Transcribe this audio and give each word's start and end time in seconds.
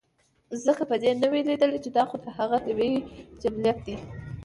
ځکه 0.65 0.83
به 0.89 0.95
دې 1.03 1.11
نۀ 1.21 1.27
وي 1.31 1.41
ليدلے 1.47 1.79
چې 1.83 1.89
دا 1.97 2.03
خو 2.09 2.15
د 2.23 2.25
هغه 2.37 2.57
طبعي 2.67 2.91
جبلت 3.41 3.77
دے 3.85 3.95